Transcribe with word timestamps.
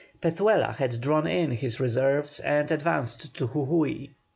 Pezuela 0.19 0.71
had 0.77 0.99
drawn 0.99 1.27
in 1.27 1.51
his 1.51 1.79
reserves 1.79 2.39
and 2.39 2.71
advanced 2.71 3.35
to 3.35 3.45
Jujui. 3.49 4.09